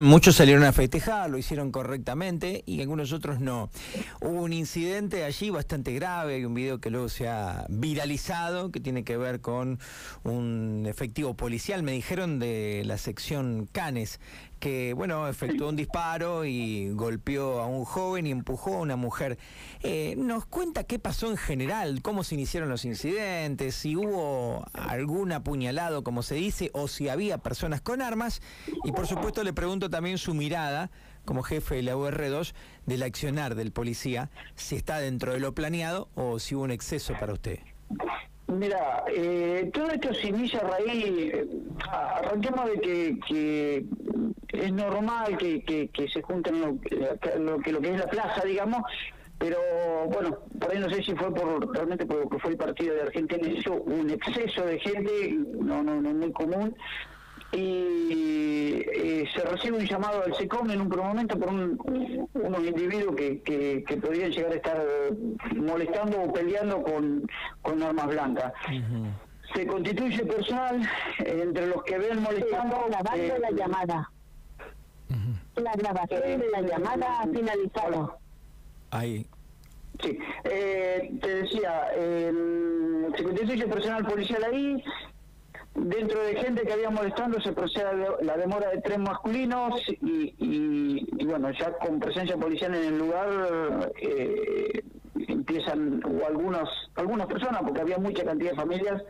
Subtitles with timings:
[0.00, 3.68] Muchos salieron a festejar, lo hicieron correctamente y algunos otros no.
[4.20, 8.78] Hubo un incidente allí bastante grave, hay un video que luego se ha viralizado que
[8.78, 9.80] tiene que ver con
[10.22, 14.20] un efectivo policial, me dijeron de la sección Canes,
[14.58, 19.38] que bueno, efectuó un disparo y golpeó a un joven y empujó a una mujer.
[19.82, 22.00] Eh, ¿Nos cuenta qué pasó en general?
[22.02, 23.74] ¿Cómo se iniciaron los incidentes?
[23.74, 28.42] ¿Si hubo algún apuñalado, como se dice, o si había personas con armas?
[28.84, 30.90] Y por supuesto le pregunto también su mirada
[31.24, 32.54] como jefe de la UR2
[32.86, 37.12] del accionar del policía, si está dentro de lo planeado o si hubo un exceso
[37.20, 37.58] para usted.
[38.48, 41.46] Mira, eh, todo esto se inicia a eh,
[41.90, 43.84] arranquemos de que,
[44.52, 46.78] es normal que, que, se junten lo,
[47.38, 48.82] lo, que, lo que es la plaza, digamos,
[49.38, 49.58] pero
[50.08, 52.94] bueno, por ahí no sé si fue por realmente por lo que fue el partido
[52.94, 56.74] de Argentina, hizo un exceso de gente, no, no, no muy común,
[57.52, 63.40] y eh, se recibe un llamado al SECOM en un momento por unos individuos que,
[63.42, 64.86] que, podrían llegar a estar
[65.56, 67.26] molestando o peleando con,
[67.62, 68.52] con armas blancas.
[69.54, 70.86] Se constituye personal
[71.20, 72.86] entre los que ven molestando.
[72.90, 74.10] grabando eh, la llamada.
[75.62, 78.18] La grabación de la llamada ha finalizado.
[78.90, 79.26] Ahí.
[80.02, 82.32] Sí, eh, te decía, eh,
[83.16, 84.82] se constituye personal policial ahí,
[85.74, 87.86] Dentro de gente que había molestando se procede
[88.22, 94.82] la demora de tres masculinos y, bueno, ya con presencia policial en el lugar eh,
[95.28, 99.02] empiezan, o algunos, algunas personas, porque había mucha cantidad de familias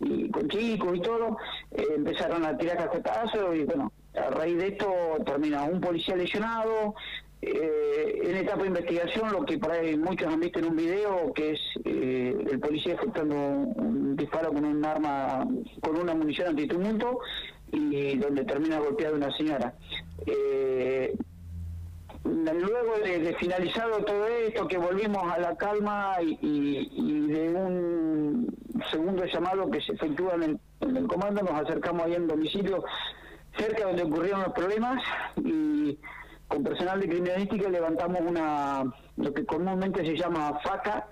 [0.00, 1.36] y con chicos y todo,
[1.72, 3.92] eh, empezaron a tirar cachetazos y bueno,
[4.28, 4.92] a raíz de esto
[5.24, 6.94] termina un policía lesionado,
[7.40, 11.32] eh, en etapa de investigación, lo que por ahí muchos han visto en un video,
[11.32, 15.46] que es eh, el policía efectuando un disparo con un arma,
[15.80, 17.20] con una munición antitumulto,
[17.70, 19.74] y donde termina golpeada una señora.
[20.26, 21.14] Eh,
[22.24, 28.46] luego de, finalizado todo esto, que volvimos a la calma y, de un
[28.90, 32.84] segundo llamado que se efectúa en el, en el comando, nos acercamos ahí en domicilio
[33.58, 35.02] cerca donde ocurrieron los problemas
[35.36, 35.98] y
[36.46, 38.84] con personal de criminalística levantamos una
[39.16, 41.06] lo que comúnmente se llama faca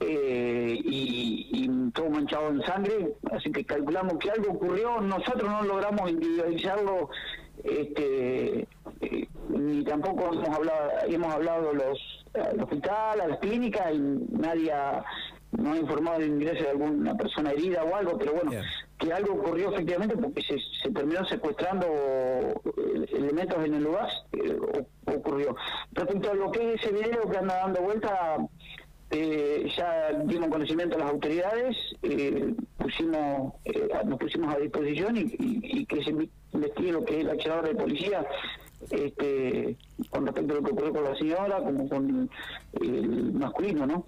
[0.00, 6.08] eh, y, todo manchado en sangre así que calculamos que algo ocurrió nosotros no logramos
[6.08, 7.10] individualizarlo
[7.64, 8.68] este
[9.00, 11.98] eh, ni tampoco hemos hablado hemos hablado los
[12.34, 15.04] al hospital a las clínicas y nadie ha,
[15.52, 18.52] no ha informado del ingreso de alguna persona herida o algo pero bueno
[19.00, 24.58] que algo ocurrió efectivamente porque se, se terminó secuestrando eh, elementos en el lugar, eh,
[25.06, 25.56] ocurrió.
[25.92, 28.36] Respecto a lo que es ese video que anda dando vuelta,
[29.10, 31.76] eh, ya dimos conocimiento a las autoridades,
[32.76, 33.54] pusimos
[34.04, 36.10] nos pusimos a disposición y, y, que se
[36.52, 38.24] investigue lo que es el accionador de policía
[38.90, 39.76] este,
[40.08, 42.30] con respecto a lo que ocurrió con la señora como con
[42.80, 44.06] el masculino, ¿no?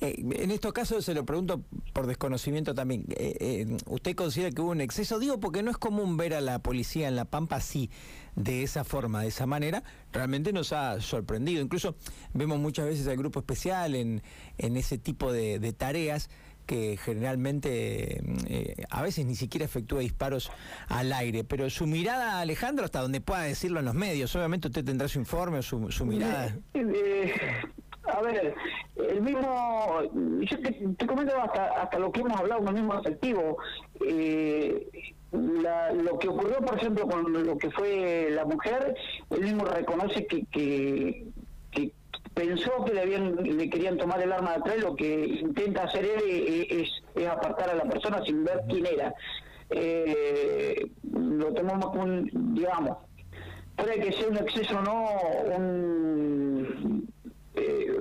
[0.00, 3.06] Eh, en estos casos se lo pregunto por desconocimiento también.
[3.10, 5.18] Eh, eh, ¿Usted considera que hubo un exceso?
[5.18, 7.90] Digo porque no es común ver a la policía en La Pampa así,
[8.36, 9.82] de esa forma, de esa manera.
[10.12, 11.62] Realmente nos ha sorprendido.
[11.62, 11.94] Incluso
[12.34, 14.22] vemos muchas veces al grupo especial en,
[14.58, 16.28] en ese tipo de tareas
[16.70, 20.52] que generalmente eh, a veces ni siquiera efectúa disparos
[20.86, 24.84] al aire, pero su mirada, Alejandro, hasta donde pueda decirlo en los medios, obviamente usted
[24.84, 26.56] tendrá su informe o su, su mirada.
[26.74, 27.32] Eh,
[28.04, 28.54] a ver,
[28.94, 30.00] el mismo,
[30.42, 33.58] yo te, comento hasta, hasta lo que hemos hablado, un mismo efectivo.
[34.06, 34.86] Eh,
[35.32, 38.94] lo que ocurrió, por ejemplo, con lo que fue la mujer,
[39.30, 40.44] él mismo reconoce que,
[41.72, 41.92] que
[42.34, 46.04] pensó que le, habían, le querían tomar el arma de atrás, lo que intenta hacer
[46.04, 49.14] él es, apartar a la persona sin ver quién era.
[49.70, 52.98] Eh, lo tomamos como un, digamos,
[53.76, 55.10] puede que sea un exceso o no,
[55.56, 57.08] un,
[57.54, 58.00] eh,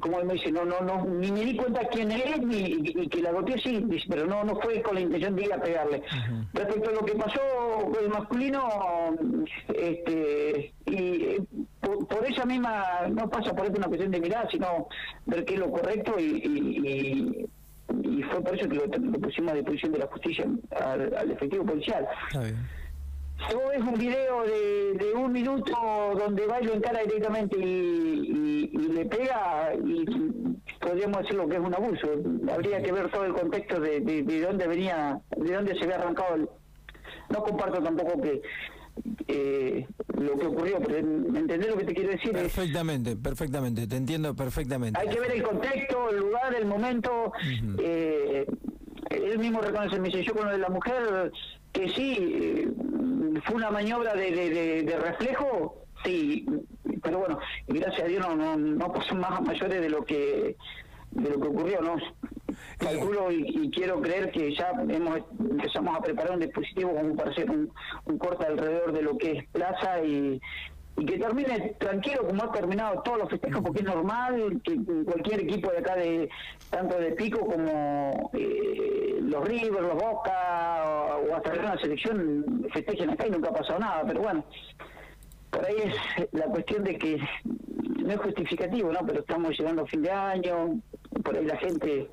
[0.00, 3.22] como él me dice, no, no, no, ni me di cuenta quién es, ni, que
[3.22, 6.02] la golpeé sí, pero no, no fue con la intención de ir a pegarle.
[6.52, 7.40] Respecto a lo que pasó
[7.84, 8.68] con el masculino,
[9.74, 10.39] este, y
[12.40, 14.88] esa misma, no pasa por esto una cuestión de mirada, sino
[15.26, 17.46] ver qué es lo correcto y,
[18.02, 18.88] y, fue por eso que lo,
[19.20, 22.06] pusimos a disposición de la justicia al, efectivo policial.
[22.28, 22.56] Está bien.
[23.74, 25.72] es un video de, un minuto
[26.16, 30.04] donde va y lo encara directamente y, le pega y
[30.80, 32.08] podríamos decir lo que es un abuso.
[32.52, 36.36] Habría que ver todo el contexto de, de, dónde venía, de dónde se había arrancado
[36.36, 36.48] el...
[37.28, 38.42] No comparto tampoco que
[39.28, 39.86] eh,
[40.18, 42.32] lo que ocurrió, pero ¿entendés lo que te quiero decir?
[42.32, 44.98] Perfectamente, perfectamente, te entiendo perfectamente.
[45.00, 47.32] Hay que ver el contexto, el lugar, el momento.
[47.78, 48.46] eh,
[49.10, 51.32] él mismo reconoce, me dice, yo con lo de la mujer,
[51.72, 52.66] que sí,
[53.44, 56.46] fue una maniobra de, de, de, reflejo, sí,
[57.02, 60.56] pero bueno, gracias a Dios no, no, no pasó más mayores de lo que
[61.12, 61.96] de lo que ocurrió, ¿no?
[62.78, 67.50] Calculo y, quiero creer que ya hemos empezamos a preparar un dispositivo como para hacer
[67.50, 67.70] un,
[68.06, 70.40] un corte alrededor de lo que es plaza y,
[71.00, 75.40] y que termine tranquilo como ha terminado todos los festejos, porque es normal que cualquier
[75.40, 76.28] equipo de acá, de
[76.68, 83.26] tanto de Pico como eh, los River, los Boca o, hasta la selección festejen acá
[83.26, 84.44] y nunca ha pasado nada, pero bueno,
[85.50, 89.00] por ahí es la cuestión de que no es justificativo, ¿no?
[89.06, 90.80] Pero estamos llegando a fin de año,
[91.24, 92.10] por ahí la gente,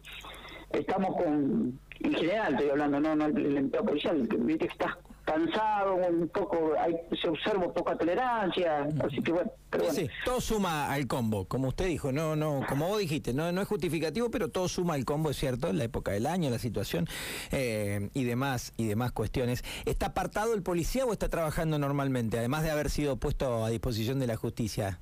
[0.71, 5.95] estamos con, en general estoy hablando, no, no el, empleo policial, viste que está cansado,
[5.95, 9.51] un poco, hay, se observa poca tolerancia, así que bueno,
[9.91, 13.61] Sí, todo suma al combo, como usted dijo, no, no, como vos dijiste, no, no
[13.61, 16.57] es justificativo, pero todo suma al combo, es cierto, en la época del año, la
[16.57, 17.07] situación
[17.51, 19.65] eh, y demás, y demás cuestiones.
[19.85, 24.19] ¿Está apartado el policía o está trabajando normalmente, además de haber sido puesto a disposición
[24.19, 24.99] de la justicia?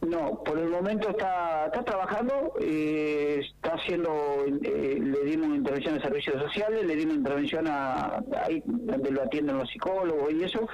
[0.00, 3.40] No, por el momento está, está trabajando, eh,
[3.76, 9.22] haciendo, eh, le dimos intervención a servicios sociales, le dimos intervención a, ahí donde lo
[9.22, 10.68] atienden los psicólogos y eso.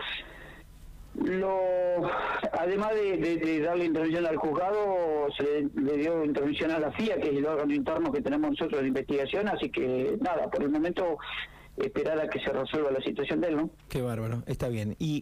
[1.14, 1.60] Lo,
[2.52, 7.36] además de, darle intervención al juzgado, se le, dio intervención a la FIA, que es
[7.36, 11.18] el órgano interno que tenemos nosotros de investigación, así que nada, por el momento
[11.76, 13.70] esperar a que se resuelva la situación de él, ¿no?
[13.88, 14.96] Qué bárbaro, está bien.
[14.98, 15.10] Y